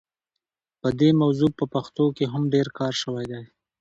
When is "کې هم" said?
2.17-2.43